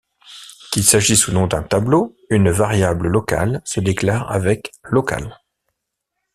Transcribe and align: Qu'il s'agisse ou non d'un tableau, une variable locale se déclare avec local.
Qu'il 0.71 0.83
s'agisse 0.83 1.27
ou 1.27 1.31
non 1.31 1.45
d'un 1.45 1.61
tableau, 1.61 2.17
une 2.31 2.49
variable 2.49 3.07
locale 3.07 3.61
se 3.65 3.79
déclare 3.81 4.31
avec 4.31 4.71
local. 4.85 5.37